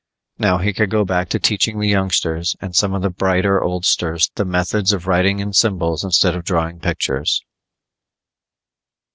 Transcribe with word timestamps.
Now 0.39 0.57
he 0.57 0.73
could 0.73 0.89
go 0.89 1.05
back 1.05 1.29
to 1.29 1.37
teaching 1.37 1.77
the 1.79 1.87
youngsters 1.87 2.55
and 2.59 2.75
some 2.75 2.95
of 2.95 3.03
the 3.03 3.11
brighter 3.11 3.61
oldsters 3.61 4.31
the 4.33 4.45
methods 4.45 4.93
of 4.93 5.05
writing 5.05 5.37
in 5.37 5.53
symbols 5.53 6.03
instead 6.03 6.33
of 6.35 6.43
drawing 6.43 6.79
pictures. 6.79 7.43